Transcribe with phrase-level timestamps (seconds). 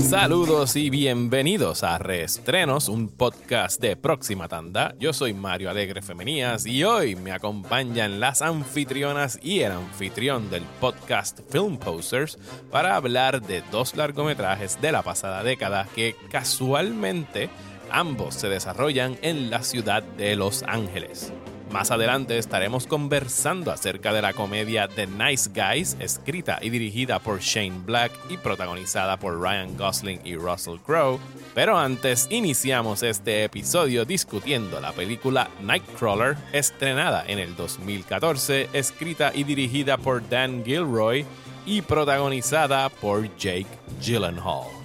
[0.00, 4.94] Saludos y bienvenidos a Reestrenos, un podcast de Próxima Tanda.
[4.98, 10.62] Yo soy Mario Alegre Femenías y hoy me acompañan las anfitrionas y el anfitrión del
[10.80, 12.38] podcast Film Posters
[12.70, 17.50] para hablar de dos largometrajes de la pasada década que casualmente
[17.90, 21.32] ambos se desarrollan en la ciudad de Los Ángeles.
[21.72, 27.40] Más adelante estaremos conversando acerca de la comedia The Nice Guys, escrita y dirigida por
[27.40, 31.20] Shane Black y protagonizada por Ryan Gosling y Russell Crowe.
[31.54, 39.44] Pero antes iniciamos este episodio discutiendo la película Nightcrawler, estrenada en el 2014, escrita y
[39.44, 41.26] dirigida por Dan Gilroy
[41.66, 43.66] y protagonizada por Jake
[44.00, 44.78] Gyllenhaal.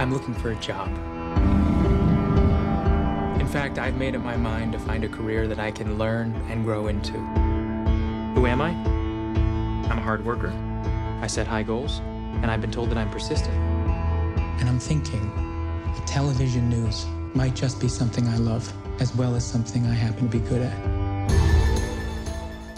[0.00, 0.88] I'm looking for a job.
[3.50, 6.32] In fact, I've made up my mind to find a career that I can learn
[6.48, 7.18] and grow into.
[8.38, 8.70] Who am I?
[9.90, 10.52] I'm a hard worker.
[11.20, 11.98] I set high goals,
[12.42, 13.56] and I've been told that I'm persistent.
[14.60, 15.32] And I'm thinking
[15.84, 20.30] that television news might just be something I love, as well as something I happen
[20.30, 21.00] to be good at.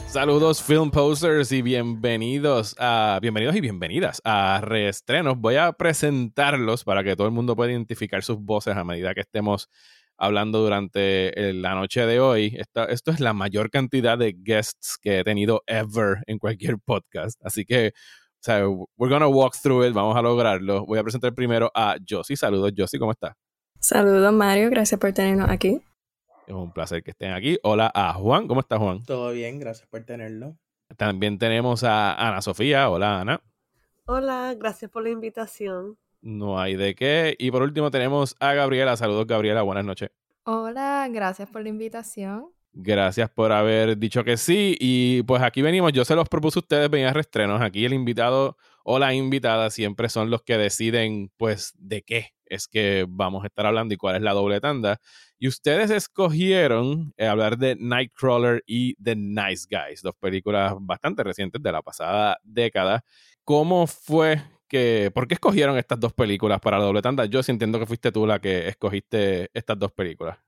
[0.08, 5.38] Saludos film posters y bienvenidos a bienvenidos y bienvenidas a reestrenos.
[5.38, 9.20] Voy a presentarlos para que todo el mundo pueda identificar sus voces a medida que
[9.20, 9.68] estemos
[10.16, 12.54] hablando durante la noche de hoy.
[12.58, 17.40] Esto, esto es la mayor cantidad de guests que he tenido ever en cualquier podcast.
[17.44, 20.84] Así que, o sea, we're gonna walk through it, vamos a lograrlo.
[20.86, 22.36] Voy a presentar primero a Josie.
[22.36, 23.34] Saludos, Josie, ¿cómo estás?
[23.80, 25.82] Saludos, Mario, gracias por tenernos aquí.
[26.46, 27.58] Es un placer que estén aquí.
[27.62, 28.48] Hola a Juan.
[28.48, 29.02] ¿Cómo estás, Juan?
[29.04, 30.56] Todo bien, gracias por tenerlo.
[30.96, 32.90] También tenemos a Ana Sofía.
[32.90, 33.40] Hola, Ana.
[34.06, 35.96] Hola, gracias por la invitación.
[36.22, 37.36] No hay de qué.
[37.38, 38.96] Y por último tenemos a Gabriela.
[38.96, 39.62] Saludos, Gabriela.
[39.62, 40.10] Buenas noches.
[40.44, 42.46] Hola, gracias por la invitación.
[42.72, 44.76] Gracias por haber dicho que sí.
[44.80, 45.92] Y pues aquí venimos.
[45.92, 47.60] Yo se los propuse a ustedes venir a restrenos.
[47.60, 52.68] Aquí el invitado o la invitada siempre son los que deciden, pues, de qué es
[52.68, 55.00] que vamos a estar hablando y cuál es la doble tanda.
[55.38, 61.62] Y ustedes escogieron eh, hablar de Nightcrawler y The Nice Guys, dos películas bastante recientes
[61.62, 63.04] de la pasada década.
[63.44, 67.26] ¿Cómo fue que, por qué escogieron estas dos películas para la doble tanda?
[67.26, 70.38] Yo sí entiendo que fuiste tú la que escogiste estas dos películas.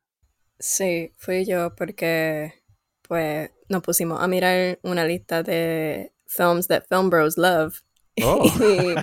[0.58, 2.54] Sí, fui yo porque
[3.02, 7.82] pues nos pusimos a mirar una lista de films that film bros love
[8.22, 8.48] Oh.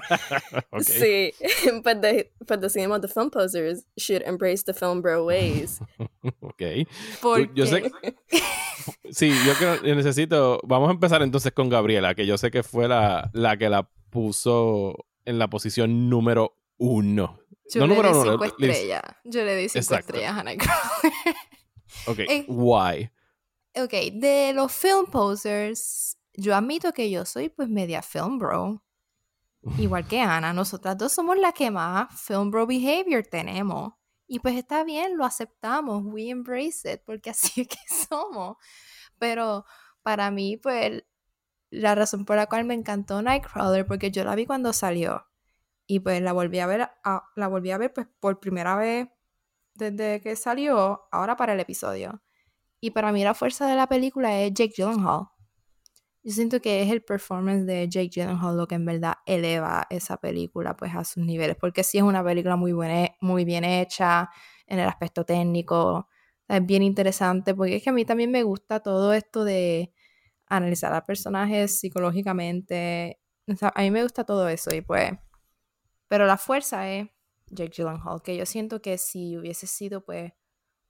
[0.81, 1.33] Sí,
[1.83, 5.79] but, the, but decidimos the film posers should embrace the film bro ways.
[6.41, 6.87] ok.
[7.21, 7.91] ¿Por yo sé
[9.11, 10.59] Sí, yo creo que necesito.
[10.63, 13.89] Vamos a empezar entonces con Gabriela, que yo sé que fue la, la que la
[14.09, 14.95] puso
[15.25, 17.39] en la posición número uno.
[17.73, 18.31] Yo no le número di uno.
[18.31, 19.01] cinco estrellas.
[19.23, 20.13] Yo le di cinco Exacto.
[20.13, 21.13] estrellas a Nightcrawler.
[22.07, 23.11] Ok, why?
[23.75, 28.81] ok, de los film posers, yo admito que yo soy pues media film bro.
[29.77, 33.93] Igual que Ana, nosotras dos somos las que más film bro behavior tenemos.
[34.25, 37.77] Y pues está bien, lo aceptamos, we embrace it, porque así es que
[38.09, 38.55] somos.
[39.19, 39.65] Pero
[40.01, 41.03] para mí, pues,
[41.71, 45.27] la razón por la cual me encantó Nightcrawler, porque yo la vi cuando salió.
[45.87, 49.09] Y pues la volví a ver, a- la volví a ver pues por primera vez
[49.75, 52.21] desde que salió, ahora para el episodio.
[52.81, 55.27] Y para mí la fuerza de la película es Jake Gyllenhaal.
[56.23, 60.17] Yo siento que es el performance de Jake Gyllenhaal lo que en verdad eleva esa
[60.17, 64.29] película pues a sus niveles, porque sí es una película muy buena, muy bien hecha
[64.67, 66.07] en el aspecto técnico,
[66.47, 69.93] es bien interesante, porque es que a mí también me gusta todo esto de
[70.51, 75.13] analizar a personajes psicológicamente, o sea, a mí me gusta todo eso y pues,
[76.07, 77.07] pero la fuerza es
[77.47, 80.33] Jake Gyllenhaal, que yo siento que si hubiese sido pues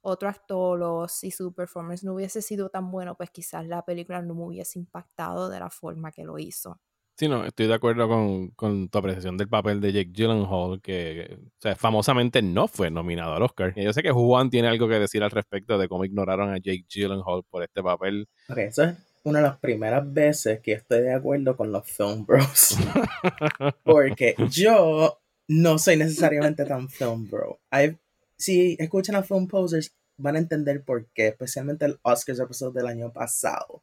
[0.00, 4.20] otro actor o si su performance no hubiese sido tan bueno, pues quizás la película
[4.20, 6.80] no me hubiese impactado de la forma que lo hizo.
[7.16, 11.38] Sí, no, estoy de acuerdo con, con tu apreciación del papel de Jake Gyllenhaal, que
[11.40, 13.74] o sea, famosamente no fue nominado al Oscar.
[13.76, 16.56] Y yo sé que Juan tiene algo que decir al respecto de cómo ignoraron a
[16.56, 18.28] Jake Gyllenhaal por este papel.
[18.48, 22.24] Ok, eso es una de las primeras veces que estoy de acuerdo con los film
[22.26, 22.76] bros.
[23.84, 27.60] Porque yo no soy necesariamente tan film bro.
[27.70, 27.98] I've-
[28.36, 32.88] si escuchan a film posers, van a entender por qué, especialmente el Oscars episode del
[32.88, 33.82] año pasado,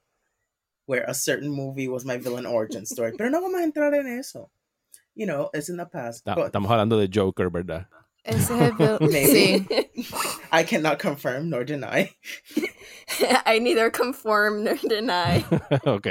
[0.86, 3.14] where a certain movie was my villain origin story.
[3.18, 4.52] Pero no vamos a entrar en eso.
[5.16, 6.26] You know, it's in the past.
[6.26, 7.88] But Estamos hablando de Joker, ¿verdad?
[8.30, 9.28] Ese es el vil- Maybe.
[9.28, 9.68] sí.
[10.52, 12.10] I cannot confirm nor deny.
[13.46, 15.44] I neither conform nor deny.
[15.86, 16.08] ok.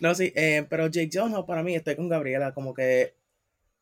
[0.00, 3.14] No, sí, eh, pero Jake Gyllenhaal para mí, estoy con Gabriela, como que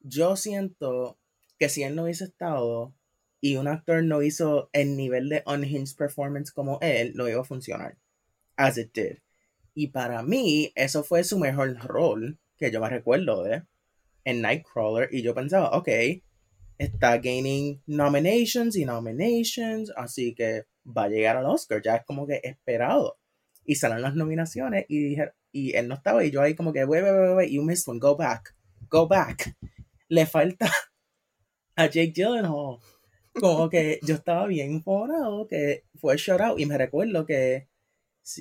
[0.00, 1.18] yo siento
[1.58, 2.94] que si él no hubiese estado
[3.40, 7.44] y un actor no hizo el nivel de unhinged performance como él, no iba a
[7.44, 7.96] funcionar.
[8.56, 9.18] As it did.
[9.74, 13.62] Y para mí, eso fue su mejor rol que yo me recuerdo de
[14.24, 15.08] en Nightcrawler.
[15.12, 15.88] Y yo pensaba, ok,
[16.80, 22.26] está gaining nominations y nominations, así que va a llegar al Oscar, ya es como
[22.26, 23.18] que esperado.
[23.66, 26.86] Y salen las nominaciones y dije, y él no estaba, y yo ahí como que,
[26.86, 28.56] wait, wait, wait, you missed one, go back,
[28.88, 29.54] go back.
[30.08, 30.70] Le falta
[31.76, 32.78] a Jake Gyllenhaal.
[33.38, 37.68] Como que yo estaba bien informado que fue shut out y me recuerdo que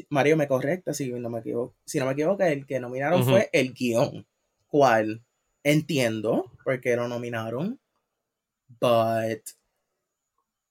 [0.10, 3.50] Mario me correcta si no me equivoco, si no me equivoco, el que nominaron fue
[3.52, 4.26] el guion,
[4.68, 5.26] cual
[5.62, 7.80] entiendo porque lo nominaron,
[8.80, 9.42] but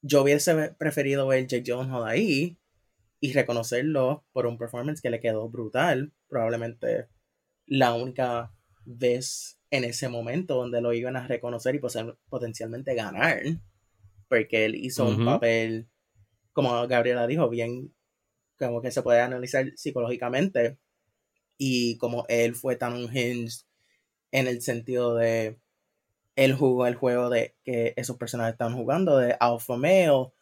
[0.01, 2.57] yo hubiese preferido ver Jake Gyllenhaal ahí
[3.21, 7.09] y reconocerlo por un performance que le quedó brutal, probablemente
[7.67, 8.55] la única
[8.85, 11.81] vez en ese momento donde lo iban a reconocer y
[12.29, 13.43] potencialmente ganar,
[14.29, 15.89] porque él hizo un papel,
[16.53, 17.95] como Gabriela dijo, bien,
[18.59, 20.79] como que se puede analizar psicológicamente,
[21.59, 23.65] y como él fue tan unhinged
[24.31, 25.59] en el sentido de
[26.39, 30.33] él jugó el juego de que esos personajes están jugando de alpha male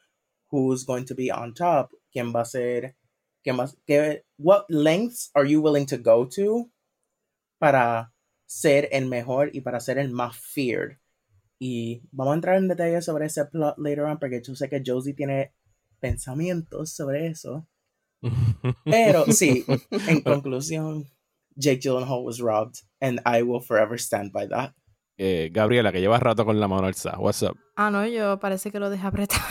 [0.51, 2.95] who's going to be on top quién va a ser
[3.43, 6.71] quién va que what lengths are you willing to go to
[7.59, 8.13] para
[8.45, 10.99] ser el mejor y para ser el más feared
[11.59, 14.83] y vamos a entrar en detalle sobre ese plot later on porque yo sé que
[14.85, 15.55] Josie tiene
[15.99, 17.67] pensamientos sobre eso.
[18.85, 21.07] Pero sí en conclusión
[21.55, 24.75] Jake Gyllenhaal was robbed and I will forever stand by that
[25.19, 27.19] eh, Gabriela, que lleva rato con la mano alzada.
[27.19, 27.59] What's up?
[27.77, 29.43] Ah, no, yo parece que lo dejé apretado.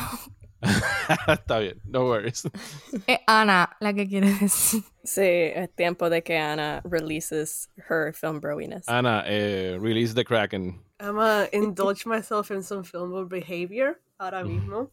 [1.27, 2.43] Está bien, no worries.
[3.07, 4.83] Es Ana la que quiere decir.
[5.03, 8.87] Sí, es tiempo de que Ana releases her film browiness.
[8.87, 10.81] Ana, eh, release the Kraken.
[10.99, 14.91] I'm gonna indulge myself in some film behavior ahora mismo.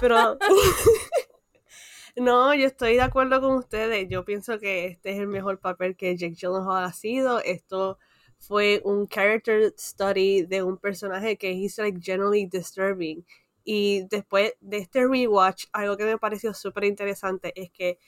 [0.00, 0.38] Pero
[2.16, 4.08] no, yo estoy de acuerdo con ustedes.
[4.10, 7.40] Yo pienso que este es el mejor papel que Jake Gyllenhaal ha sido.
[7.40, 7.98] Esto
[8.38, 13.24] fue un character study de un personaje que es like generally disturbing.
[13.64, 17.98] Y después de este rewatch, algo que me pareció súper interesante es que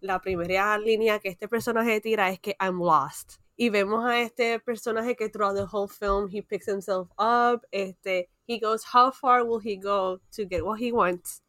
[0.00, 3.34] la primera línea que este personaje tira es que I'm lost.
[3.56, 8.30] Y vemos a este personaje que throughout the whole film he picks himself up, este,
[8.46, 11.42] he goes, how far will he go to get what he wants?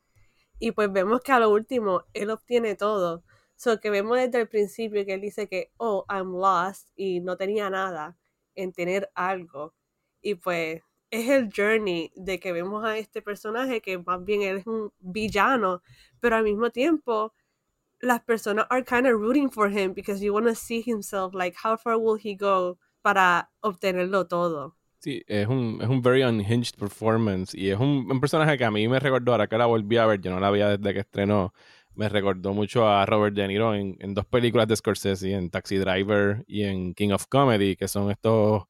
[0.60, 3.24] Y pues vemos que a lo último él obtiene todo.
[3.56, 7.38] So que vemos desde el principio que él dice que, oh, I'm lost y no
[7.38, 8.18] tenía nada
[8.56, 9.74] en tener algo.
[10.22, 14.58] Y pues es el journey de que vemos a este personaje que más bien él
[14.58, 15.82] es un villano,
[16.20, 17.34] pero al mismo tiempo
[18.00, 21.56] las personas are kind of rooting for him because you want to see himself like
[21.64, 24.76] how far will he go para obtenerlo todo.
[25.00, 28.70] Sí, es un, es un very unhinged performance y es un, un, personaje que a
[28.70, 31.00] mí me recordó, ahora que la volví a ver, yo no la había desde que
[31.00, 31.54] estrenó,
[31.96, 35.78] me recordó mucho a Robert De Niro en, en, dos películas de Scorsese, en Taxi
[35.78, 38.64] Driver y en King of Comedy, que son estos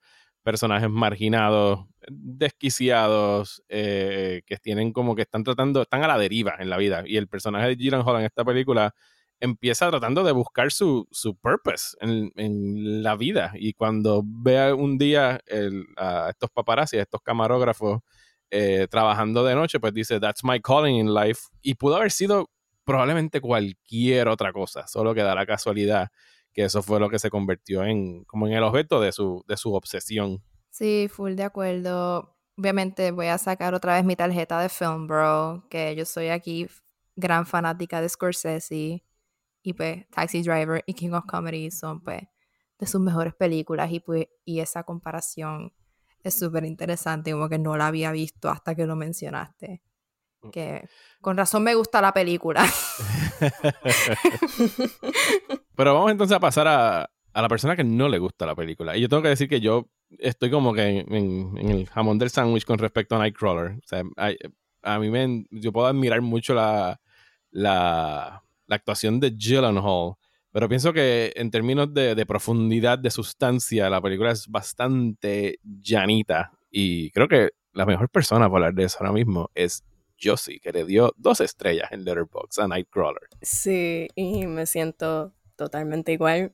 [0.43, 6.69] personajes marginados, desquiciados, eh, que tienen como que están tratando, están a la deriva en
[6.69, 7.03] la vida.
[7.05, 8.93] Y el personaje de Gyllenhaal en esta película
[9.39, 13.53] empieza tratando de buscar su, su purpose en, en, la vida.
[13.55, 18.01] Y cuando ve un día el, a estos paparazzi, a estos camarógrafos
[18.51, 21.41] eh, trabajando de noche, pues dice, That's my calling in life.
[21.61, 22.49] Y pudo haber sido
[22.83, 26.09] probablemente cualquier otra cosa, solo que da la casualidad
[26.53, 29.57] que eso fue lo que se convirtió en como en el objeto de su, de
[29.57, 30.43] su obsesión.
[30.69, 32.37] Sí, full de acuerdo.
[32.57, 36.67] Obviamente voy a sacar otra vez mi tarjeta de Film Bro, que yo soy aquí
[37.15, 39.03] gran fanática de Scorsese
[39.63, 42.23] y pues Taxi Driver y King of Comedy son pues
[42.79, 45.73] de sus mejores películas y pues y esa comparación
[46.23, 49.81] es súper interesante, como que no la había visto hasta que lo mencionaste.
[50.41, 50.49] Mm.
[50.49, 50.87] Que
[51.19, 52.65] con razón me gusta la película.
[55.75, 58.97] Pero vamos entonces a pasar a, a, la persona que no le gusta la película.
[58.97, 59.87] Y yo tengo que decir que yo
[60.19, 63.71] estoy como que en, en, el jamón del sándwich con respecto a Nightcrawler.
[63.71, 64.03] O sea,
[64.83, 66.99] a, mí me, yo puedo admirar mucho la,
[67.51, 70.13] la, la actuación de Gyllenhaal.
[70.51, 76.51] Pero pienso que en términos de, de, profundidad, de sustancia, la película es bastante llanita.
[76.69, 79.85] Y creo que la mejor persona para hablar de eso ahora mismo es
[80.21, 83.27] Josie, que le dio dos estrellas en Letterboxd a Nightcrawler.
[83.41, 86.53] Sí, y me siento totalmente igual.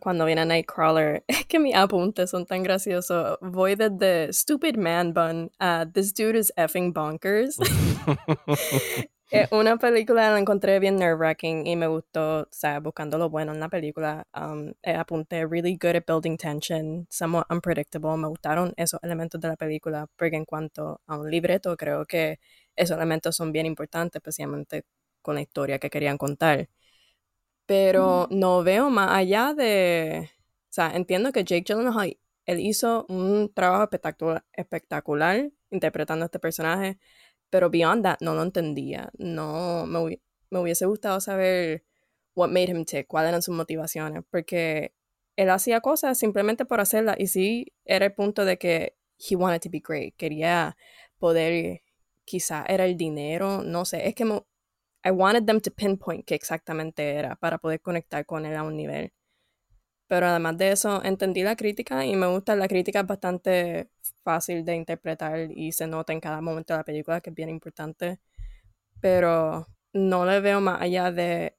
[0.00, 3.38] Cuando viene Nightcrawler, es que mis apuntes son tan graciosos.
[3.40, 7.56] Voy desde Stupid Man Bun a This Dude is effing bonkers.
[9.50, 13.60] una película la encontré bien nerve-wracking y me gustó, o sea, buscando lo bueno en
[13.60, 14.26] la película.
[14.34, 18.16] Um, apunté really good at building tension, somewhat unpredictable.
[18.16, 22.38] Me gustaron esos elementos de la película, porque en cuanto a un libreto, creo que
[22.76, 24.84] esos elementos son bien importantes, especialmente
[25.22, 26.68] con la historia que querían contar.
[27.66, 30.30] pero no veo más allá de...
[30.70, 36.38] O sea, entiendo que Jake Gyllenhaal, él hizo un trabajo espectacular, espectacular interpretando a este
[36.38, 36.98] personaje,
[37.50, 39.10] pero beyond that no lo entendía.
[39.18, 41.84] No, me, me hubiese gustado saber
[42.34, 44.94] what made him tick, cuáles eran sus motivaciones, porque
[45.36, 49.60] él hacía cosas simplemente por hacerlas y sí era el punto de que he wanted
[49.62, 50.76] to be great, quería
[51.18, 51.82] poder,
[52.26, 54.24] quizá era el dinero, no sé, es que
[55.04, 58.76] I wanted them to pinpoint qué exactamente era para poder conectar con él a un
[58.76, 59.12] nivel.
[60.08, 63.90] Pero además de eso, entendí la crítica y me gusta, la crítica es bastante
[64.22, 67.48] fácil de interpretar y se nota en cada momento de la película que es bien
[67.50, 68.20] importante.
[69.00, 71.56] Pero no le veo más allá de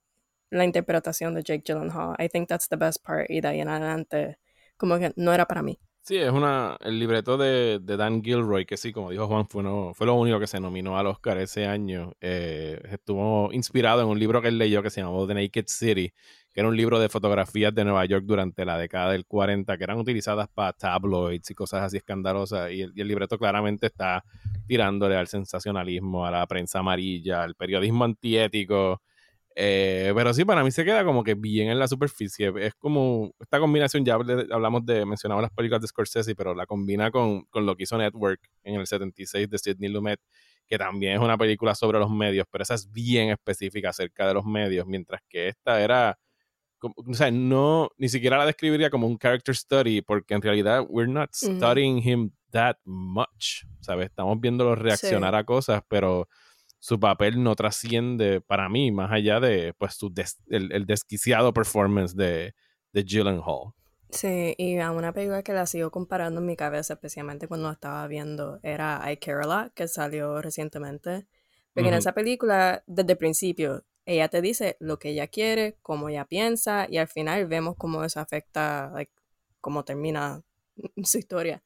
[0.51, 2.15] la interpretación de Jake Gyllenhaal.
[2.19, 4.39] I think that's the best part y de ahí en adelante
[4.77, 5.79] como que no era para mí.
[6.07, 9.61] Sí, es una el libreto de, de Dan Gilroy, que sí, como dijo Juan, fue,
[9.61, 12.13] no, fue lo único que se nominó al Oscar ese año.
[12.21, 16.13] Eh, estuvo inspirado en un libro que él leyó que se llamó The Naked City,
[16.53, 19.83] que era un libro de fotografías de Nueva York durante la década del 40, que
[19.83, 22.71] eran utilizadas para tabloids y cosas así escandalosas.
[22.71, 24.23] Y el, y el libreto claramente está
[24.65, 29.01] tirándole al sensacionalismo, a la prensa amarilla, al periodismo antiético.
[29.59, 32.53] Eh, pero sí, para mí se queda como que bien en la superficie.
[32.59, 37.09] Es como esta combinación, ya hablamos de, mencionamos las películas de Scorsese, pero la combina
[37.09, 40.19] con, con lo que hizo Network en el 76 de Sidney Lumet,
[40.67, 44.35] que también es una película sobre los medios, pero esa es bien específica acerca de
[44.35, 46.19] los medios, mientras que esta era,
[46.79, 51.11] o sea, no, ni siquiera la describiría como un character study, porque en realidad we're
[51.11, 54.05] not studying him that much, ¿sabes?
[54.05, 56.29] Estamos viéndolo reaccionar a cosas, pero
[56.79, 60.13] su papel no trasciende para mí más allá de pues su
[60.47, 62.53] el, desquiciado performance de,
[62.93, 63.73] de Gyllenhaal.
[64.09, 68.07] Sí, y a una película que la sigo comparando en mi cabeza, especialmente cuando estaba
[68.07, 71.27] viendo, era I Care a Lot, que salió recientemente.
[71.73, 76.09] Porque en esa película, desde el principio, ella te dice lo que ella quiere, cómo
[76.09, 79.11] ella piensa, y al final vemos cómo eso afecta, like,
[79.61, 80.41] cómo termina
[81.03, 81.61] su historia.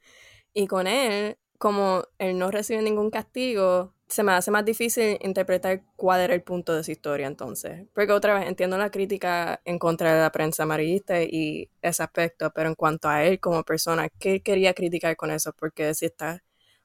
[0.54, 5.84] Y con él, como él no recibe ningún castigo, se me hace más difícil interpretar
[5.96, 7.88] cuál era el punto de su historia entonces.
[7.96, 12.52] Porque otra vez entiendo la crítica en contra de la prensa amarillista y ese aspecto,
[12.54, 15.54] pero en cuanto a él como persona, ¿qué quería criticar con eso?
[15.58, 16.44] Porque si está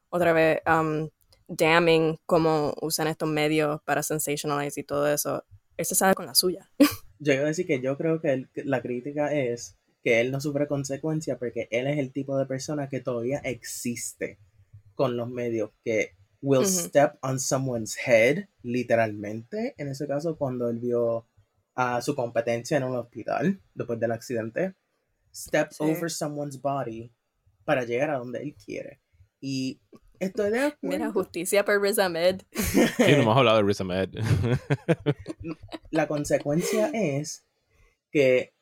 [0.09, 1.09] otra vez um,
[1.49, 5.45] damning cómo usan estos medios para sensationalize y todo eso,
[5.77, 6.71] él se sabe con la suya.
[7.19, 10.69] Yo iba a decir que yo creo que la crítica es que él no sufre
[10.69, 14.39] consecuencias porque él es el tipo de persona que todavía existe
[14.95, 16.15] con los medios, que
[16.47, 21.27] will step on someone's head, literalmente, en ese caso cuando él vio
[21.75, 24.75] a su competencia en un hospital después del accidente,
[25.35, 27.13] steps over someone's body
[27.65, 29.01] para llegar a donde él quiere.
[29.41, 29.81] Y
[30.21, 30.77] estoy de acuerdo.
[30.83, 32.43] Mira, justicia por Riz Ahmed.
[32.53, 34.11] Sí, no hemos hablado de Riz Ahmed.
[35.91, 37.45] La consecuencia es
[38.13, 38.55] que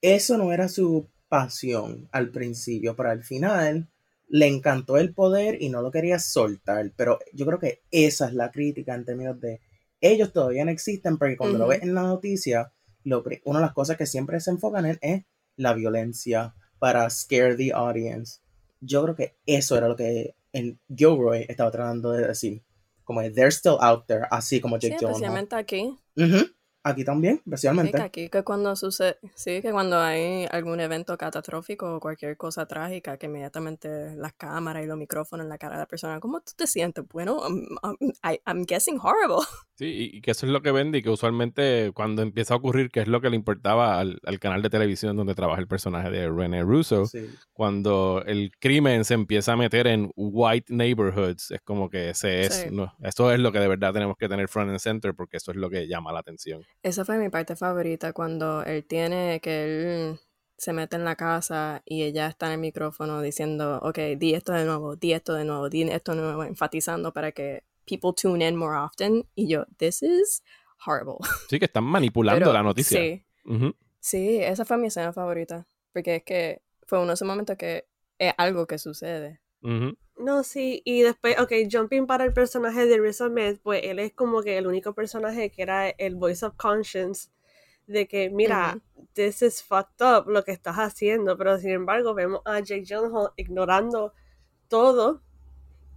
[0.00, 3.90] eso no era su pasión al principio, pero al final
[4.28, 6.92] le encantó el poder y no lo quería soltar.
[6.96, 9.60] Pero yo creo que esa es la crítica en términos de
[10.00, 12.72] ellos todavía no existen porque cuando lo ves en la noticia,
[13.04, 15.24] lo, una de las cosas que siempre se enfocan en es
[15.56, 18.40] la violencia para scare the audience.
[18.80, 22.62] Yo creo que eso era lo que el Gilroy estaba tratando de decir.
[23.02, 25.98] Como they're still out there, así como Jake sí, Especialmente aquí.
[26.84, 27.92] Aquí también, especialmente.
[27.92, 32.36] Sí, que aquí que cuando sucede, sí, que cuando hay algún evento catastrófico o cualquier
[32.36, 36.20] cosa trágica, que inmediatamente las cámaras y los micrófonos en la cara de la persona,
[36.20, 37.04] ¿cómo tú te sientes?
[37.12, 37.42] Bueno,
[38.46, 39.38] I'm, guessing horrible.
[39.78, 42.90] Sí, y que eso es lo que vende y que usualmente cuando empieza a ocurrir,
[42.90, 46.28] que es lo que le importaba al, canal de televisión donde trabaja el personaje de
[46.28, 47.04] René Russo,
[47.52, 52.72] cuando el crimen se empieza a meter en white neighborhoods, es como que ese es,
[52.72, 55.52] no, eso es lo que de verdad tenemos que tener front and center porque eso
[55.52, 56.60] es lo que llama la atención.
[56.82, 60.20] Esa fue mi parte favorita cuando él tiene que él
[60.56, 64.52] se mete en la casa y ella está en el micrófono diciendo, ok, di esto
[64.52, 68.46] de nuevo, di esto de nuevo, di esto de nuevo, enfatizando para que people tune
[68.46, 69.26] in more often.
[69.34, 70.42] Y yo, this is
[70.84, 71.18] horrible.
[71.48, 73.00] Sí, que están manipulando la noticia.
[73.00, 73.24] Sí.
[74.00, 75.66] Sí, esa fue mi escena favorita.
[75.92, 77.86] Porque es que fue uno de esos momentos que
[78.18, 79.40] es algo que sucede.
[80.18, 84.12] No, sí, y después, ok, jumping para el personaje de Riz Ahmed, pues él es
[84.12, 87.28] como que el único personaje que era el voice of conscience
[87.86, 88.80] de que, mira,
[89.14, 93.30] this is fucked up lo que estás haciendo, pero sin embargo vemos a Jake Gyllenhaal
[93.36, 94.12] ignorando
[94.66, 95.22] todo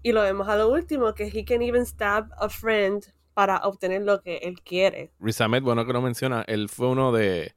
[0.04, 4.04] y lo vemos a lo último, que he can even stab a friend para obtener
[4.04, 5.12] lo que él quiere.
[5.20, 7.56] Riz Ahmed, bueno que lo menciona, él fue uno de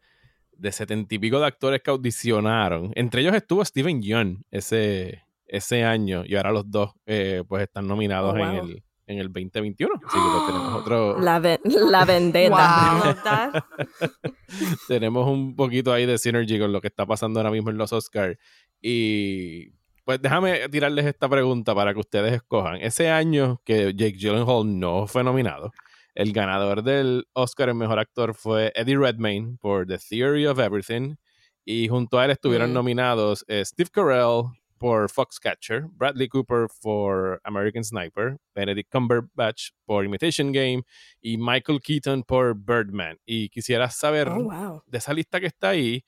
[0.56, 2.92] de setenta y pico de actores que audicionaron.
[2.94, 5.23] Entre ellos estuvo Steven Yeun ese,
[5.56, 9.26] ese año y ahora los dos eh, pues están nominados oh, en, el, en el
[9.32, 9.94] 2021.
[9.94, 11.20] Así que pues, tenemos otro.
[11.20, 13.66] La, ve- la vendetta.
[14.88, 17.92] Tenemos un poquito ahí de synergy con lo que está pasando ahora mismo en los
[17.92, 18.36] Oscars.
[18.80, 19.70] Y
[20.04, 22.76] pues déjame tirarles esta pregunta para que ustedes escojan.
[22.76, 25.72] Ese año que Jake Gyllenhaal no fue nominado,
[26.14, 31.16] el ganador del Oscar en Mejor Actor fue Eddie Redmayne por The Theory of Everything.
[31.64, 32.74] Y junto a él estuvieron Mm.
[32.74, 34.42] nominados eh, Steve Carell
[34.84, 40.82] por Foxcatcher, Bradley Cooper por American Sniper, Benedict Cumberbatch por Imitation Game
[41.22, 43.16] y Michael Keaton por Birdman.
[43.24, 44.82] Y quisiera saber Oh, wow.
[44.84, 46.04] de esa lista que está ahí,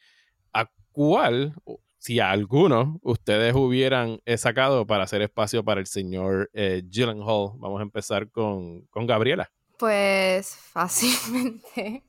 [0.52, 1.54] ¿a cuál,
[1.96, 7.52] si a alguno, ustedes hubieran sacado para hacer espacio para el señor eh, Gyllenhaal?
[7.56, 9.50] Vamos a empezar con, con Gabriela.
[9.78, 12.04] Pues fácilmente.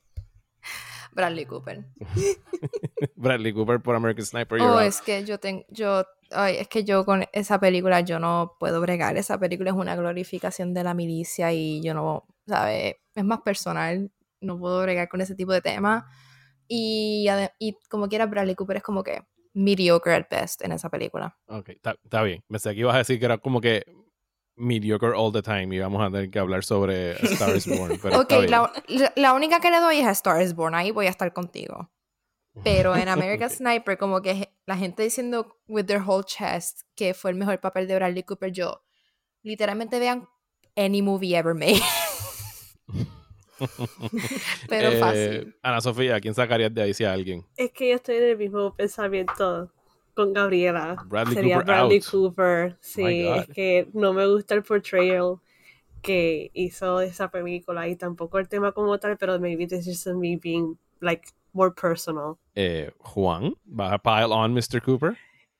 [1.17, 1.83] Bradley Cooper.
[3.15, 4.61] Bradley Cooper por American Sniper.
[4.61, 8.55] Oh, es que yo tengo, yo, ay, es que yo con esa película yo no
[8.59, 9.17] puedo bregar.
[9.17, 12.97] Esa película es una glorificación de la milicia y yo no, ¿sabes?
[13.15, 14.11] Es más personal.
[14.41, 16.03] No puedo bregar con ese tipo de temas.
[16.67, 21.35] Y, y como quiera, Bradley Cooper es como que mediocre at best en esa película.
[21.47, 22.43] Ok, está bien.
[22.47, 23.85] Pensé que ibas a decir que era como que
[24.57, 27.99] mediocre all the time y vamos a tener que hablar sobre A Star is Born.
[28.01, 28.71] Pero Ok, la,
[29.15, 30.73] la- única que le doy es a Star is Born.
[30.75, 31.91] Ahí voy a estar contigo.
[32.63, 33.49] Pero en American.
[33.51, 37.87] Sniper, como que la gente diciendo with their whole chest que fue el mejor papel
[37.87, 38.83] de Bradley Cooper, yo
[39.43, 40.27] literalmente vean
[40.75, 41.79] any movie ever made.
[44.69, 45.55] Pero Eh, fácil.
[45.61, 47.45] Ana Sofía, ¿quién sacarías de ahí si a alguien?
[47.55, 49.71] Es que yo estoy en el mismo pensamiento
[50.17, 50.97] con Gabriela.
[51.05, 52.05] Bradley Sería Cooper Bradley out.
[52.09, 52.77] Cooper.
[52.81, 53.37] Sí, My God.
[53.37, 55.35] es que no me gusta el portrayal
[56.01, 60.35] que hizo esa película y tampoco el tema como tal, pero maybe this is me
[60.41, 62.37] being like more personal.
[62.55, 64.81] Eh, Juan, ¿vas a pile on Mr.
[64.81, 65.15] Cooper?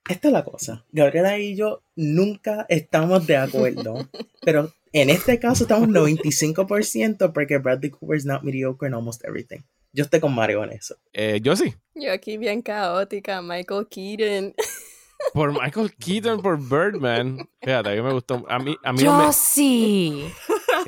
[0.10, 0.84] Esta es la cosa.
[0.92, 4.08] Gabriela y yo nunca estamos de acuerdo.
[4.42, 9.60] pero en este caso estamos 95% porque Bradley Cooper is not mediocre in almost everything.
[9.98, 10.96] Yo estoy con Mario en eso.
[11.12, 11.74] Eh, yo sí.
[11.96, 14.54] Yo aquí bien caótica, Michael Keaton.
[15.34, 17.50] Por Michael Keaton, por Birdman.
[17.64, 18.46] Fíjate, a mí me gustó.
[18.48, 20.32] A mí, a mí no Yo me- sí.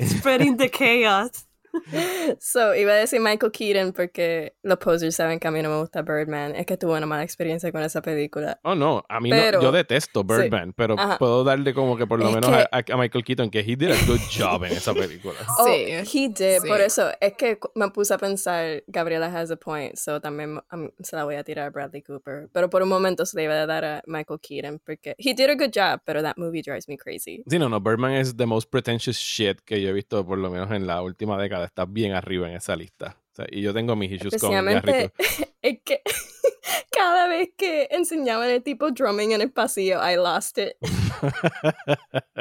[0.00, 1.48] Spreading the chaos.
[2.40, 5.78] So, iba a decir Michael Keaton porque los posers saben que a mí no me
[5.80, 6.54] gusta Birdman.
[6.54, 8.58] Es que tuve una mala experiencia con esa película.
[8.62, 9.64] Oh, no, a mí Pero- no.
[9.64, 11.18] Yo detesto Birdman, pero Ajá.
[11.18, 12.56] puedo darle como que por lo Es menos que-
[12.92, 15.34] a, a Michael Keaton que he did a good job en esa película.
[15.58, 16.60] Oh, Sí, he did.
[16.62, 16.68] sí.
[16.68, 20.90] Por eso es que me puse a pensar, Gabriela has a point, so también um,
[21.02, 22.48] se la voy a tirar a Bradley Cooper.
[22.52, 25.48] Pero por un momento se le iba a dar a Michael Keaton porque he did
[25.50, 27.42] a good job, pero that movie drives me crazy.
[27.48, 30.50] Sí, no, no, Birdman es the most pretentious shit que yo he visto por lo
[30.50, 31.59] menos en la última década.
[31.64, 33.16] Está bien arriba en esa lista.
[33.32, 35.12] O sea, y yo tengo mis issues con Especialmente
[35.62, 36.02] es que
[36.92, 40.72] cada vez que enseñaban el tipo drumming en el pasillo, I lost it.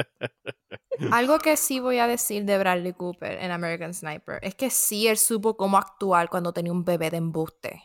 [1.12, 5.08] Algo que sí voy a decir de Bradley Cooper en American Sniper es que sí
[5.08, 7.82] él supo cómo actuar cuando tenía un bebé de embuste.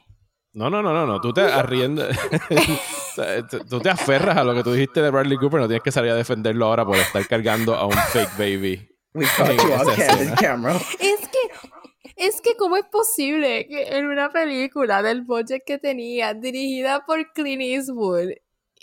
[0.52, 1.20] No, no, no, no, no.
[1.20, 2.16] Tú te arriendas.
[2.18, 5.60] o sea, tú- tú te aferras a lo que tú dijiste de Bradley Cooper.
[5.60, 8.88] No tienes que salir a defenderlo ahora por estar cargando a un fake baby.
[9.14, 10.36] We caught you on Esa candid escena.
[10.36, 10.76] camera.
[10.98, 11.38] Es que,
[12.16, 17.32] es que, ¿cómo es posible que en una película del budget que tenía, dirigida por
[17.32, 18.30] Clint Eastwood,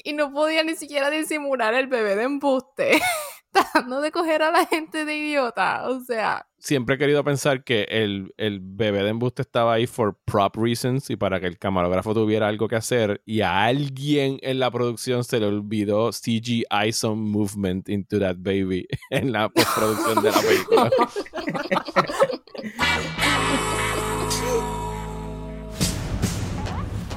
[0.04, 3.02] y no podía ni siquiera disimular el bebé de embuste,
[3.52, 5.90] tratando de coger a la gente de idiota?
[5.90, 10.16] O sea, Siempre he querido pensar que el, el bebé de embuste estaba ahí for
[10.26, 14.60] prop reasons y para que el camarógrafo tuviera algo que hacer y a alguien en
[14.60, 20.32] la producción se le olvidó CGI some movement into that baby en la postproducción de
[20.32, 20.92] la película.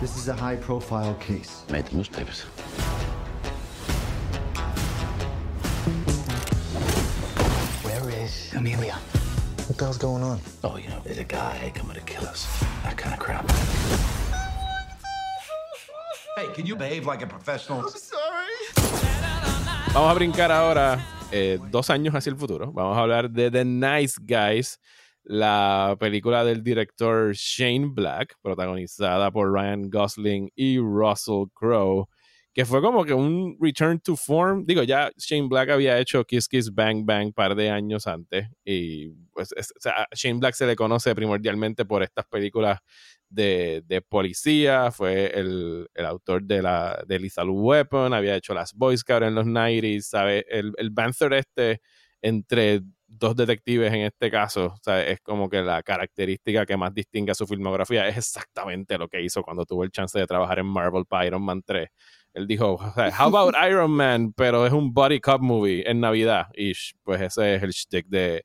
[0.00, 1.64] This is a high profile case.
[1.70, 2.44] Made the newspapers.
[7.82, 8.98] Where is Amelia?
[9.74, 10.38] What the hell's going on?
[10.62, 12.46] Oh, you know, there's a guy coming to kill us.
[12.84, 13.44] That kind of crap.
[16.36, 17.82] Hey, can you behave like a professional?
[19.92, 22.70] Vamos a brincar ahora eh, dos años hacia el futuro.
[22.70, 24.78] Vamos a hablar de The Nice Guys,
[25.24, 32.08] la película del director Shane Black, protagonizada por Ryan Gosling y Russell Crowe,
[32.54, 34.64] que fue como que un return to form.
[34.64, 39.08] Digo, ya Shane Black había hecho Kiss Kiss Bang Bang par de años antes y
[39.32, 39.52] pues
[40.14, 42.78] Shane Black se le conoce primordialmente por estas películas
[43.28, 48.72] de, de policía, fue el, el autor de la de Lethal Weapon, había hecho las
[48.72, 50.46] Boy Scouts en los 90s, ¿sabe?
[50.48, 51.80] El, el Banzer este
[52.22, 55.12] entre dos detectives en este caso, ¿sabe?
[55.12, 59.22] es como que la característica que más distingue a su filmografía es exactamente lo que
[59.22, 61.88] hizo cuando tuvo el chance de trabajar en Marvel para Iron Man 3.
[62.34, 66.48] Él dijo, how about Iron Man, pero es un body cop movie en Navidad.
[66.56, 66.72] Y
[67.04, 68.44] pues ese es el shtick de,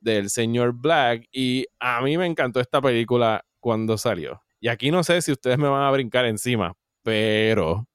[0.00, 1.26] del señor Black.
[1.32, 4.42] Y a mí me encantó esta película cuando salió.
[4.60, 7.88] Y aquí no sé si ustedes me van a brincar encima, pero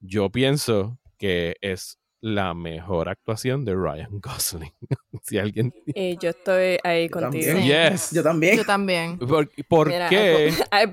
[0.00, 4.72] yo pienso que es la mejor actuación de Ryan Gosling.
[5.22, 5.74] si alguien.
[5.86, 7.58] Y yo estoy ahí contigo.
[7.58, 8.12] Yes.
[8.12, 8.56] Yo también.
[8.56, 9.18] Yo también.
[9.18, 10.52] ¿Por, por Mira, qué?
[10.70, 10.86] ay,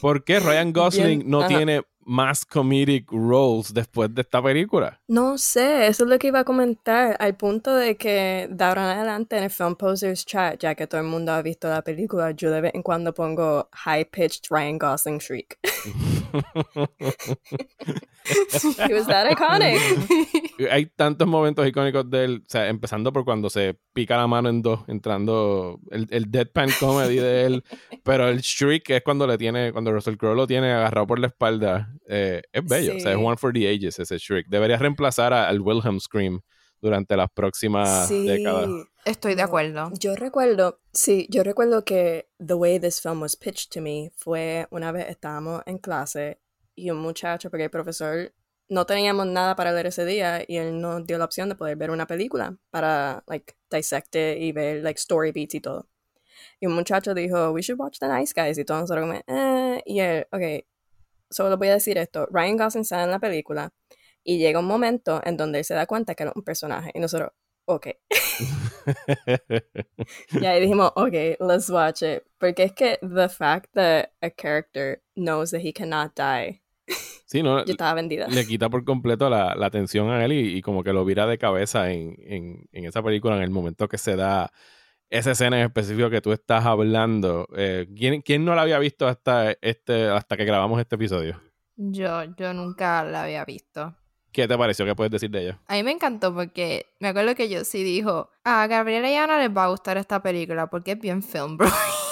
[0.00, 1.48] ¿Por qué Ryan Gosling Bien, no ajá.
[1.48, 5.00] tiene más comedic roles después de esta película?
[5.08, 8.92] No sé, eso es lo que iba a comentar, al punto de que de ahora
[8.92, 11.82] en adelante en el Film Posers Chat, ya que todo el mundo ha visto la
[11.82, 15.58] película, yo de vez en cuando pongo high-pitched Ryan Gosling shriek.
[18.78, 19.80] He was that iconic.
[20.70, 24.48] Hay tantos momentos icónicos de él, o sea, empezando por cuando se pica la mano
[24.48, 27.64] en dos, entrando el, el deadpan comedy de él,
[28.02, 31.28] pero el shriek es cuando le tiene, cuando Russell Crowe lo tiene agarrado por la
[31.28, 33.24] espalda, eh, es bello, o sea, es Sí.
[33.24, 34.46] one for the ages ese shriek.
[34.48, 36.40] Debería reemplazar a- al Wilhelm Scream
[36.80, 38.26] durante las próximas Sí.
[38.26, 38.68] décadas.
[39.04, 39.90] Estoy de acuerdo.
[39.98, 44.66] Yo recuerdo, sí, yo recuerdo que the way this film was pitched to me fue
[44.70, 46.40] una vez estábamos en clase
[46.74, 48.32] y un muchacho, porque el profesor
[48.68, 51.76] no teníamos nada para leer ese día y él nos dio la opción de poder
[51.76, 55.88] ver una película para like dissect it y ver like story beats y todo.
[56.60, 59.82] Y un muchacho dijo, we should watch The Nice Guys y todos nosotros como, eh,
[59.86, 60.66] y él, ok,
[61.30, 63.70] solo voy a decir esto, Ryan Gosling sale en la película
[64.24, 67.00] y llega un momento en donde él se da cuenta que era un personaje y
[67.00, 67.30] nosotros,
[67.66, 67.88] ok.
[70.40, 72.22] Y ahí dijimos, ok, let's watch it.
[72.38, 76.62] Porque es que the fact that a character knows that he cannot die,
[77.26, 77.64] sí, ¿no?
[77.64, 78.28] yo estaba vendida.
[78.28, 81.26] le quita por completo la, la atención a él y, y como que lo vira
[81.26, 84.52] de cabeza en, en- en esa película en el momento que se da
[85.10, 87.48] esa escena en específico que tú estás hablando.
[87.56, 91.40] Eh, ¿quién, quién no la había visto hasta, este, hasta que grabamos este episodio?
[91.76, 93.94] Yo, yo nunca la había visto.
[94.32, 94.84] ¿Qué te pareció?
[94.84, 95.60] ¿Qué puedes decir de ella?
[95.66, 99.38] A mí me encantó porque me acuerdo que yo sí dijo, a Gabriela y Ana
[99.38, 101.68] les va a gustar esta película porque es bien film, bro.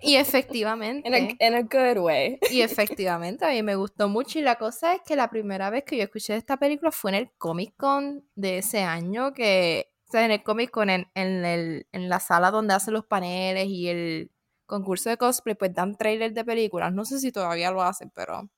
[0.00, 1.36] y efectivamente.
[1.40, 2.38] In a, a good way.
[2.50, 4.38] Y efectivamente, a mí me gustó mucho.
[4.38, 7.14] Y la cosa es que la primera vez que yo escuché esta película fue en
[7.16, 11.44] el Comic Con de ese año, que, o sea, en el Comic Con, en, en,
[11.44, 14.30] el- en la sala donde hacen los paneles y el
[14.66, 16.92] concurso de cosplay, pues dan trailers de películas.
[16.92, 18.48] No sé si todavía lo hacen, pero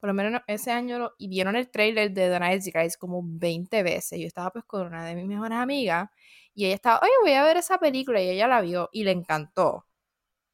[0.00, 3.20] por lo menos ese año lo- y vieron el trailer de The Nice Guys como
[3.24, 4.18] 20 veces.
[4.20, 6.08] Yo estaba pues con una de mis mejores amigas
[6.54, 9.12] y ella estaba, oye, voy a ver esa película y ella la vio y le
[9.12, 9.86] encantó.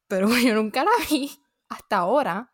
[0.07, 1.31] Pero yo nunca la vi
[1.69, 2.51] hasta ahora.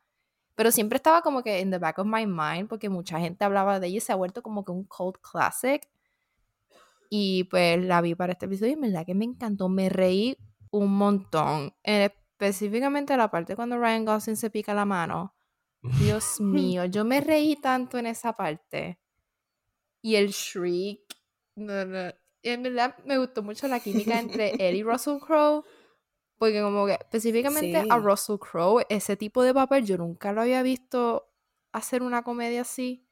[0.56, 3.80] Pero siempre estaba como que in the back of my mind porque mucha gente hablaba
[3.80, 5.90] de ella y se ha vuelto como que un cult classic.
[7.10, 9.70] Y pues la vi para este episodio y en verdad que me encantó.
[9.70, 10.38] Me reí
[10.72, 11.74] un montón.
[11.84, 15.36] Específicamente la parte cuando Ryan Gosling se pica la mano.
[15.82, 19.00] Dios mío, yo me reí tanto en esa parte.
[20.02, 21.02] Y el shriek.
[21.56, 22.12] No, no.
[22.44, 25.64] En verdad me gustó mucho la química entre él y Russell Crowe.
[26.38, 27.98] Porque como que específicamente a.
[27.98, 31.30] Russell Crowe, ese tipo de papel yo nunca lo había visto
[31.72, 33.08] hacer una comedia así.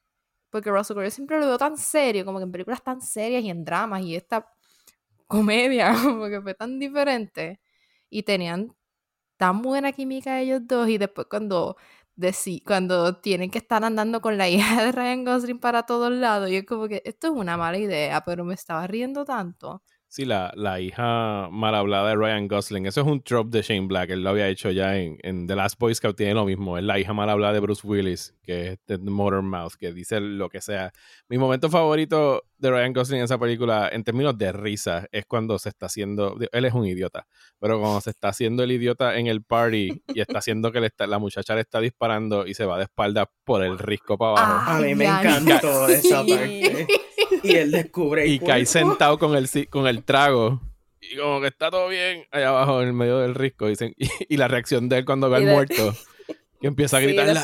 [0.49, 3.43] Porque Russell Crowe yo siempre lo veo tan serio, como que en películas tan serias
[3.43, 4.01] y en dramas.
[4.01, 4.51] Y esta
[5.27, 7.61] comedia como que fue tan diferente.
[8.09, 8.75] Y tenían
[9.37, 10.89] tan buena química ellos dos.
[10.89, 11.77] Y después cuando,
[12.19, 16.49] deci- cuando tienen que estar andando con la hija de Ryan Gosling para todos lados,
[16.49, 19.81] y es como que esto es una mala idea, pero me estaba riendo tanto.
[20.11, 22.87] Sí, la, la hija mal hablada de Ryan Gosling.
[22.87, 24.09] Eso es un trope de Shane Black.
[24.09, 26.17] Él lo había hecho ya en, en The Last Boy Scout.
[26.17, 26.79] Tiene lo mismo.
[26.79, 30.19] Es la hija mal hablada de Bruce Willis, que es The Motor Mouth, que dice
[30.19, 30.91] lo que sea.
[31.27, 35.57] Mi momento favorito de Ryan Gosling en esa película, en términos de risa, es cuando
[35.57, 36.37] se está haciendo.
[36.51, 37.25] Él es un idiota,
[37.59, 40.87] pero cuando se está haciendo el idiota en el party y está haciendo que le
[40.87, 44.31] está- la muchacha le está disparando y se va de espalda por el risco para
[44.31, 44.71] abajo.
[44.71, 45.93] A mí me encantó sí.
[45.93, 46.87] esa parte.
[47.43, 48.65] Y él descubre y cae cuerpo.
[48.65, 50.61] sentado con el, con el trago.
[51.01, 53.67] Y como que está todo bien allá abajo en el medio del risco.
[53.67, 55.95] Dicen, y, y la reacción de él cuando ve al muerto.
[56.61, 57.25] Que empieza a Sí, gritar.
[57.29, 57.41] el "¡La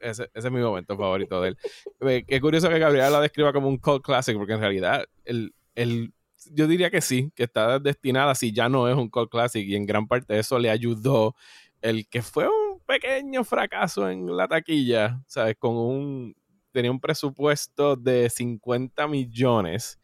[0.00, 2.24] Ese, ese es mi momento favorito de él.
[2.26, 6.12] Qué curioso que Gabriela la describa como un cult classic, porque en realidad el, el,
[6.50, 9.76] yo diría que sí, que está destinada si ya no es un cult classic, y
[9.76, 11.34] en gran parte eso le ayudó
[11.80, 15.56] el que fue un pequeño fracaso en la taquilla, ¿sabes?
[15.58, 16.36] Con un,
[16.72, 20.00] tenía un presupuesto de 50 millones,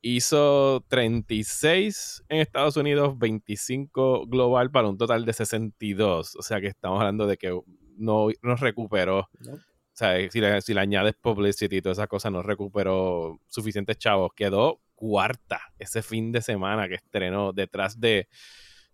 [0.00, 6.68] hizo 36 en Estados Unidos, 25 global para un total de 62, o sea que
[6.68, 7.58] estamos hablando de que
[7.98, 9.28] no, no recuperó.
[9.40, 9.54] No.
[9.54, 9.60] O
[9.92, 14.30] sea, si le, si le añades publicity y todas esas cosas, no recuperó suficientes chavos.
[14.34, 18.28] Quedó cuarta ese fin de semana que estrenó detrás de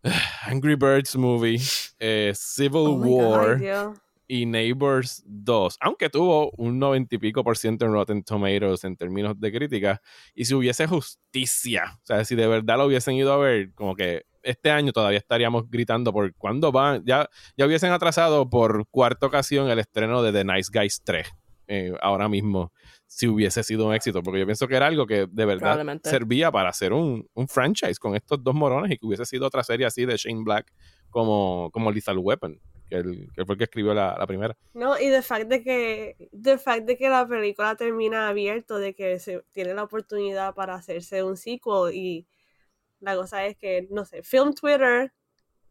[0.47, 1.61] Angry Birds Movie,
[1.99, 3.61] eh, Civil Oh God.
[3.63, 3.95] War
[4.27, 8.97] y Neighbors 2, aunque tuvo un 90 y pico por ciento en Rotten Tomatoes en
[8.97, 10.01] términos de crítica,
[10.35, 13.95] y si hubiese justicia, o sea, si de verdad lo hubiesen ido a ver, como
[13.95, 19.27] que este año todavía estaríamos gritando por cuándo van, ya, ya hubiesen atrasado por cuarta
[19.27, 21.27] ocasión el estreno de The Nice Guys 3,
[21.67, 22.73] eh, ahora mismo,
[23.07, 25.77] si hubiese sido un éxito, porque yo pienso que era algo que de verdad
[26.11, 29.63] servía para hacer un, un franchise con estos dos morones y que hubiese sido otra
[29.65, 30.73] serie así de Shane Black
[31.11, 34.57] como, como Lethal Weapon, que, el- que fue el que escribió la, la primera.
[34.75, 38.95] No, y the fact de que, the fact de que la película termina abierto, de
[38.95, 42.27] que se tiene la oportunidad para hacerse un sequel y
[43.05, 45.13] la cosa es que, no sé, Film Twitter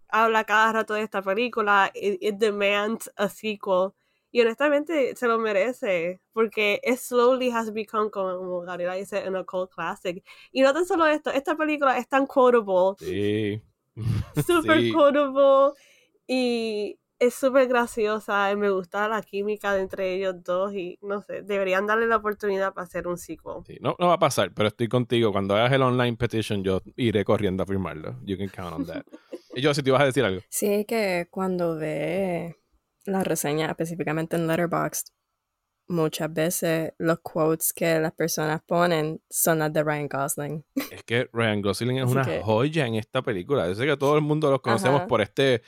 [0.09, 3.91] habla cada rato de esta película, it, it demands a sequel
[4.31, 9.71] y honestamente se lo merece porque it slowly has become, como Gabriela dice, an cult
[9.71, 10.23] classic.
[10.51, 13.61] Y no tan solo esto, esta película es tan quotable Sí.
[14.45, 14.91] super Sí.
[14.91, 15.73] quotable
[16.27, 21.21] y es súper graciosa y me gusta la química de entre ellos dos y no
[21.21, 23.63] sé, deberían darle la oportunidad para hacer un sequel.
[23.65, 25.31] Sí, No, no va a pasar, pero estoy contigo.
[25.31, 28.19] Cuando hagas el online petition, yo iré corriendo a firmarlo.
[28.23, 29.03] You can count on that.
[29.55, 30.41] y yo, si te ibas a decir algo.
[30.49, 32.57] Sí, que cuando ve
[33.05, 35.07] la reseña, específicamente en Letterboxd,
[35.87, 40.65] muchas veces los quotes que las personas ponen son las de Ryan Gosling.
[40.91, 43.67] Es que Ryan Gosling es Así una que- joya en esta película.
[43.67, 45.07] Yo sé que todo el mundo los conocemos Ajá.
[45.07, 45.61] por este.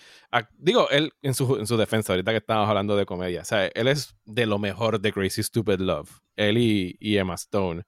[0.58, 3.42] Digo, él en su, en su defensa, ahorita que estábamos hablando de comedia.
[3.42, 6.10] O sea, él es de lo mejor de Crazy Stupid Love.
[6.36, 7.84] Él y, y Emma Stone.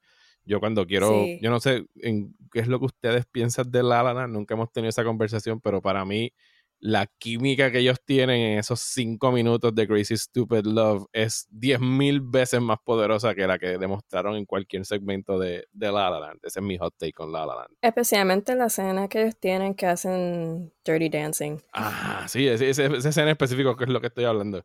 [0.45, 1.39] Yo cuando quiero, Sí.
[1.41, 4.53] yo no sé en qué es lo que ustedes piensan de La La Land, nunca
[4.53, 6.31] hemos tenido esa conversación, pero para mí
[6.79, 11.79] la química que ellos tienen en esos cinco minutos de Crazy Stupid Love es diez
[11.79, 16.19] mil veces más poderosa que la que demostraron en cualquier segmento de, de La La
[16.19, 16.39] Land.
[16.43, 17.75] Ese es mi hot take con La La Land.
[17.81, 21.57] Especialmente la escena que ellos tienen que hacen Dirty Dancing.
[21.73, 24.63] Ah, sí, esa escena específico que es lo que estoy hablando.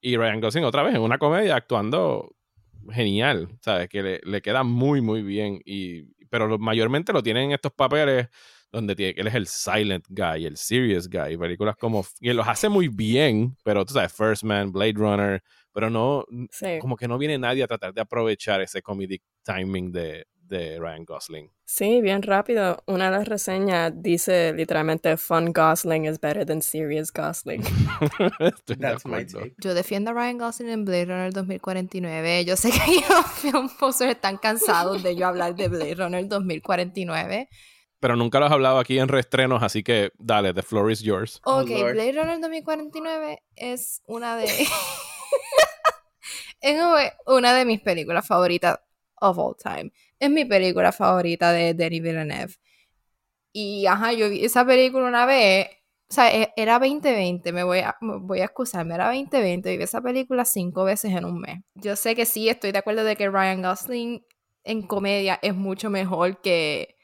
[0.00, 2.36] Y Ryan Gosling otra vez en una comedia actuando
[2.90, 3.88] genial, ¿sabes?
[3.88, 5.60] Que le, le queda muy, muy bien.
[5.64, 8.28] Y, pero lo- mayormente lo tienen en estos papeles
[8.72, 11.36] donde tiene, él es el silent guy, el serious guy.
[11.36, 12.04] Películas como...
[12.20, 16.24] que los hace muy bien, pero tú sabes, First Man, Blade Runner, pero no...
[16.50, 16.78] Sí.
[16.80, 21.04] Como que no viene nadie a tratar de aprovechar ese comedic timing de, de Ryan
[21.04, 21.50] Gosling.
[21.64, 22.82] Sí, bien rápido.
[22.86, 27.62] Una de las reseñas dice literalmente Fun Gosling is better than serious Gosling.
[28.40, 29.54] Estoy de That's my take.
[29.58, 32.44] Yo defiendo a Ryan Gosling en Blade Runner 2049.
[32.44, 32.78] Yo sé que
[33.10, 37.48] los film posters están cansados de yo hablar de Blade Runner 2049.
[38.00, 41.40] Pero nunca lo has hablado aquí en reestrenos, así que dale, the floor is yours.
[41.44, 41.92] Oh, Ok, Lord.
[41.94, 44.46] Blade Runner 2049 es una de.
[46.60, 46.80] es
[47.26, 48.78] una de mis películas favoritas
[49.20, 49.90] of all time.
[50.18, 52.54] Es mi película favorita de Denis Villeneuve.
[53.52, 55.68] Y ajá, yo vi esa película una vez.
[56.08, 59.76] O sea, e- era 2020, me voy a, me voy a excusarme, era 2020 y
[59.76, 61.60] vi esa película cinco veces en un mes.
[61.74, 64.24] Yo sé que sí, estoy de acuerdo de que Ryan Gosling
[64.62, 66.95] en comedia es mucho mejor que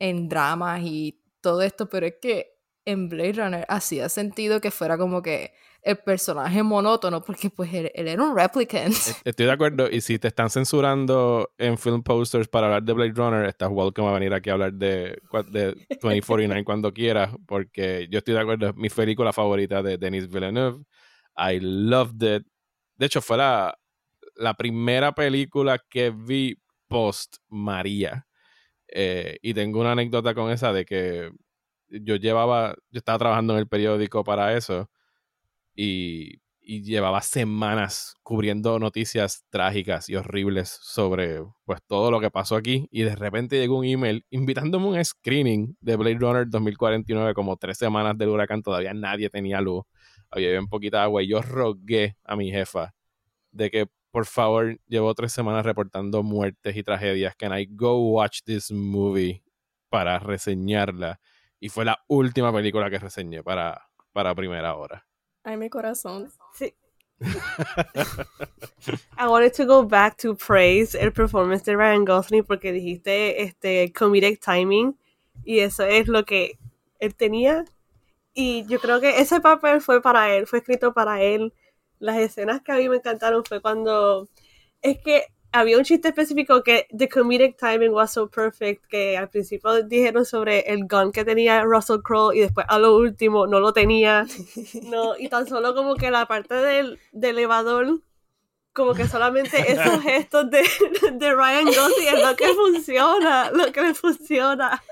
[0.00, 4.98] en dramas y todo esto, pero es que en Blade Runner hacía sentido que fuera
[4.98, 8.94] como que el personaje monótono, porque pues él, él era un replicant.
[9.24, 9.88] Estoy de acuerdo.
[9.90, 14.08] Y si te están censurando en film posters para hablar de Blade Runner, estás welcome
[14.08, 18.68] a venir aquí a hablar de, de 2049 cuando quieras, porque yo estoy de acuerdo.
[18.68, 20.84] Es mi película favorita de Denis Villeneuve.
[21.36, 22.46] I loved it.
[22.96, 23.78] De hecho, fue la,
[24.36, 28.26] la primera película que vi post María.
[28.92, 31.30] Eh, y tengo una anécdota con esa de que
[31.88, 34.90] yo llevaba, yo estaba trabajando en el periódico para eso
[35.74, 42.86] y, llevaba semanas cubriendo noticias trágicas y horribles sobre pues todo lo que pasó aquí
[42.92, 47.56] y de repente llegó un email invitándome a un screening de Blade Runner 2049 como
[47.56, 49.82] tres semanas del huracán todavía nadie tenía luz
[50.30, 52.94] había bien poquita agua y yo rogué a mi jefa
[53.50, 58.40] de que por favor llevo tres semanas reportando muertes y tragedias can I go watch
[58.44, 59.42] this movie
[59.88, 61.20] para reseñarla
[61.58, 65.06] y fue la última película que reseñé para, para primera hora
[65.42, 66.30] Ay, mi corazón.
[66.54, 66.74] Sí.
[69.18, 73.92] I wanted to go back to praise el performance de Ryan Gosling porque dijiste este
[73.92, 74.96] comedic timing
[75.44, 76.58] y eso es lo que
[76.98, 77.64] él tenía
[78.32, 81.52] y yo creo que ese papel fue para él, fue escrito para él.
[82.00, 84.28] Las escenas que a mí me encantaron fue cuando
[84.82, 89.28] es que había un chiste específico que the comedic timing was so perfect que al
[89.28, 93.60] principio dijeron sobre el gun que tenía Russell Crowe y después a lo último no
[93.60, 94.26] lo tenía.
[94.84, 98.00] No, y tan solo como que la parte del, del elevador,
[98.72, 100.62] como que solamente esos gestos de,
[101.12, 104.82] de Ryan Gosling es lo que funciona, lo que le funciona.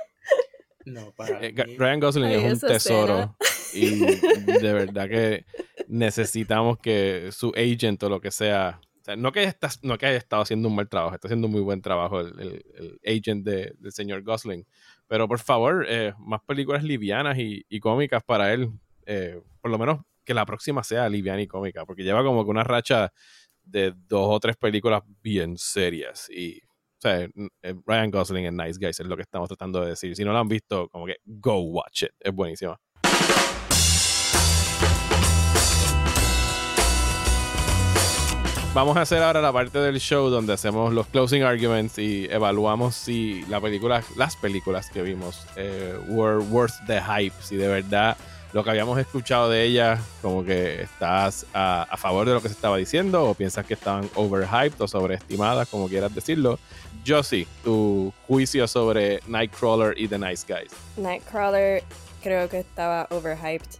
[0.89, 3.37] No, para Eh, Ryan Gosling Ay, es un tesoro
[3.73, 5.45] y de verdad que
[5.87, 10.07] necesitamos que su agent o lo que sea, o sea, no, que haya no que
[10.07, 12.65] haya estado haciendo un mal trabajo, está haciendo un muy buen trabajo el, el-
[13.03, 14.67] el agent de- del señor Gosling,
[15.07, 18.71] pero por favor, eh, más películas livianas y, y cómicas para él,
[19.07, 22.51] eh, por lo menos que la próxima sea liviana y cómica, porque lleva como que
[22.51, 23.13] una racha
[23.65, 26.61] de dos o tres películas bien serias y
[26.99, 30.17] o sea, eh, Ryan Gosling en Nice Guys es lo que estamos tratando de decir.
[30.17, 32.11] Si no lo han visto, como que go watch it.
[32.19, 32.77] Es buenísima.
[38.75, 42.95] Vamos a hacer ahora la parte del show donde hacemos los closing arguments y evaluamos
[42.95, 48.17] si la película, las películas que vimos eh, were worth the hype, si de verdad
[48.53, 52.49] lo que habíamos escuchado de ellas, como que estás a, a favor de lo que
[52.49, 56.59] se estaba diciendo o piensas que estaban overhyped o sobreestimadas, como quieras decirlo.
[57.05, 60.71] Yo sí, tu juicio sobre Nightcrawler y The Nice Guys.
[60.97, 61.83] Nightcrawler
[62.23, 63.79] creo que estaba overhyped.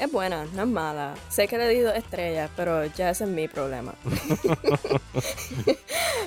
[0.00, 1.14] Es buena, no es mala.
[1.28, 3.94] Sé que le di dos estrellas, pero ya ese es mi problema.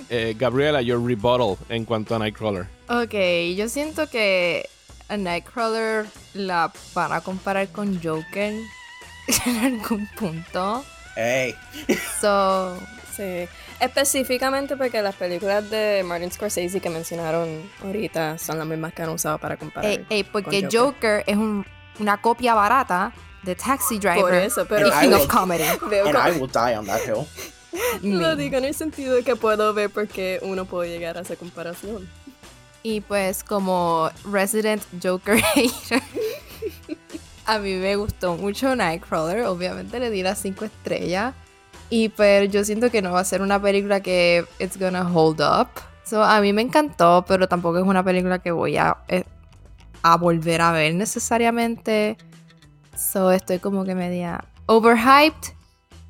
[0.09, 2.67] Eh, Gabriela, your rebuttal en cuanto a Nightcrawler.
[2.89, 4.69] Ok, yo siento que
[5.09, 8.53] a Nightcrawler la van a comparar con Joker
[9.45, 10.83] en algún punto.
[11.15, 11.55] Ey,
[12.21, 12.77] So,
[13.15, 13.47] Sí,
[13.79, 17.47] específicamente porque las películas de Martin Scorsese que mencionaron
[17.81, 19.89] ahorita son las mismas que han usado para comparar.
[19.89, 21.65] ey, ey, porque con Joker, es un-
[21.99, 23.13] una copia barata
[23.43, 25.63] de Taxi Driver Por eso, pero- y King of I will- Comedy.
[25.89, 27.25] Veo and como- I will die on that hill.
[28.01, 31.21] Lo digo en el sentido de que puedo ver por qué uno puede llegar a
[31.21, 32.09] esa comparación.
[32.85, 36.03] Y pues como Resident Joker hater,
[37.47, 41.33] a mí me gustó mucho Nightcrawler, obviamente le di las 5 estrellas.
[41.89, 45.41] Y pero yo siento que no va a ser una película que it's gonna hold
[45.41, 45.69] up.
[46.03, 49.23] So, a mí me encantó, pero tampoco es una película que voy a, eh,
[50.03, 52.17] a volver a ver necesariamente.
[52.95, 55.55] So, estoy como que media overhyped.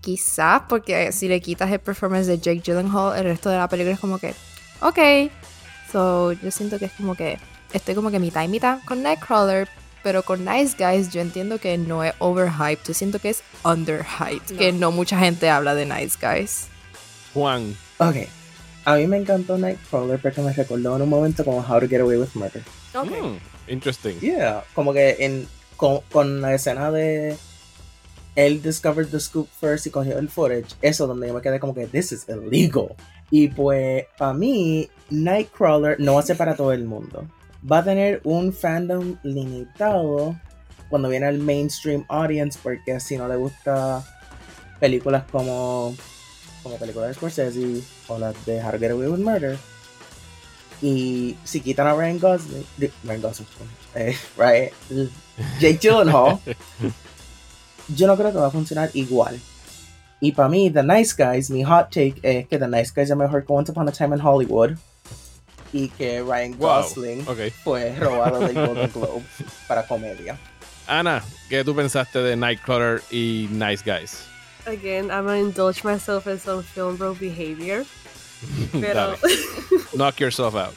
[0.01, 3.93] Quizás, porque si le quitas el performance de Jake Gyllenhaal, el resto de la película
[3.93, 4.35] es como que,
[4.81, 5.31] ok,
[5.95, 7.37] So, yo siento que es como que
[7.71, 9.69] estoy como que mitad y mitad con Nightcrawler,
[10.03, 14.57] pero con Nice Guys yo entiendo que no es overhyped, yo siento que es underhyped,
[14.57, 16.67] que no mucha gente habla de Nice Guys.
[17.33, 18.27] Juan, Ok.
[18.83, 22.01] A mí me encantó Nightcrawler porque me recordó en un momento como How to Get
[22.01, 22.61] Away with Murder.
[22.93, 23.11] Ok.
[23.11, 24.19] mm, interesting.
[24.19, 27.37] Yeah, como que en, con, con la escena de
[28.35, 31.73] él discovered the scoop first y cogió el footage, eso donde yo me quedé como
[31.73, 32.89] que this is illegal.
[33.31, 37.27] Y pues para mí Nightcrawler no va a ser para todo el mundo.
[37.69, 40.35] Va a tener un fandom limitado
[40.89, 44.03] cuando viene al mainstream audience porque si no le gusta
[44.79, 45.95] películas como
[46.61, 49.57] como películas de Scorsese o las de How to Get Away with Murder
[50.81, 52.65] y si quitan a Ryan Gosling,
[53.03, 53.47] Ryan Gosling,
[53.95, 54.71] eh, right,
[55.59, 56.39] Jake Gyllenhaal,
[57.95, 59.39] yo no creo que va a funcionar igual.
[60.25, 63.15] Y para mí, The Nice Guys, mi hot take es que The Nice Guys es
[63.15, 64.71] mejor que Once Upon a Time in Hollywood
[65.71, 67.37] y que Ryan Wow, Gosling ok.
[67.63, 69.21] fue robado del Golden Globe
[69.67, 70.35] para comedia.
[70.87, 74.23] Ana, ¿qué tú pensaste de Nightcrawler y Nice Guys?
[74.65, 77.85] Again, I'm gonna indulge myself in some film bro behavior.
[78.71, 79.15] Pero.
[79.93, 80.73] Knock yourself out.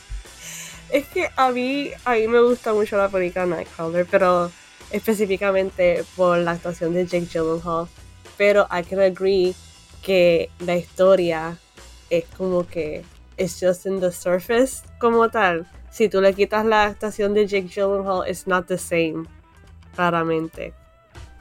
[0.91, 4.51] es que a mí, a mí me gusta mucho la película Nightcrawler, pero
[4.91, 7.89] específicamente por la actuación de Jake Gyllenhaal.
[8.39, 9.55] Pero I can agree
[10.03, 11.59] que la historia
[12.09, 13.05] es como que
[13.37, 15.67] it's just in the surface como tal.
[15.91, 19.27] Si tú le quitas la actuación de Jake Gyllenhaal, it's not the same,
[19.95, 20.73] claramente.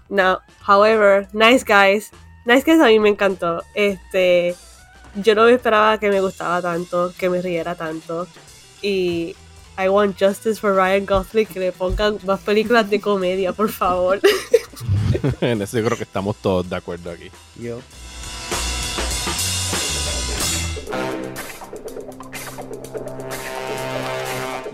[0.10, 2.12] Now, however, Nice Guys,
[2.46, 3.62] Nice Guys a mí me encantó.
[3.76, 4.56] Este,
[5.16, 8.28] yo no me esperaba que me gustaba tanto, que me riera tanto.
[8.82, 9.36] Y
[9.78, 14.20] I want justice for Ryan Gosling, que le pongan más películas de comedia, por favor.
[15.42, 17.30] en eso yo creo que estamos todos de acuerdo aquí.
[17.60, 17.80] Yo.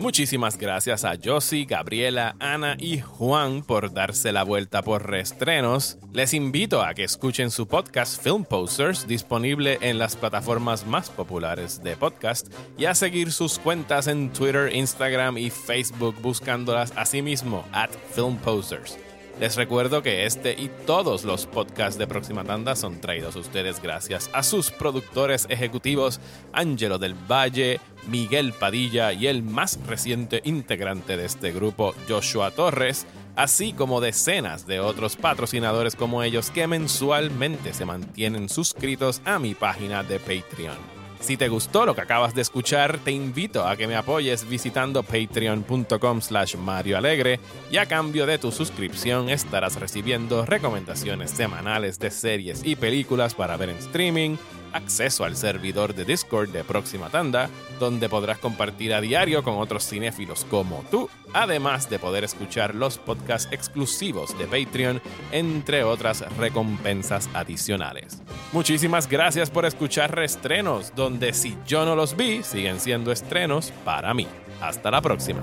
[0.03, 5.97] Muchísimas gracias a Josie, Gabriela, Ana y Juan por darse la vuelta por reestrenos.
[6.11, 11.81] Les invito a que escuchen su podcast Film Posters, disponible en las plataformas más populares
[11.83, 17.63] de podcast, y a seguir sus cuentas en Twitter, Instagram y Facebook buscándolas así mismo,
[17.71, 18.97] at Film Posters.
[19.39, 23.81] Les recuerdo que este y todos los podcasts de Próxima Tanda son traídos a ustedes
[23.81, 26.21] gracias a sus productores ejecutivos
[26.53, 33.07] Ángelo del Valle, Miguel Padilla y el más reciente integrante de este grupo, Joshua Torres,
[33.35, 39.55] así como decenas de otros patrocinadores como ellos que mensualmente se mantienen suscritos a mi
[39.55, 41.02] página de Patreon.
[41.23, 45.03] Si te gustó lo que acabas de escuchar, te invito a que me apoyes visitando
[45.03, 47.39] patreon.com slash Mario Alegre
[47.71, 53.55] y a cambio de tu suscripción estarás recibiendo recomendaciones semanales de series y películas para
[53.55, 54.35] ver en streaming,
[54.73, 57.49] acceso al servidor de Discord de Próxima Tanda,
[57.79, 62.97] donde podrás compartir a diario con otros cinéfilos como tú, además de poder escuchar los
[62.97, 65.01] podcasts exclusivos de Patreon,
[65.31, 68.21] entre otras recompensas adicionales.
[68.51, 74.13] Muchísimas gracias por escuchar Restrenos, donde si yo no los vi, siguen siendo estrenos para
[74.13, 74.27] mí.
[74.61, 75.41] Hasta la próxima.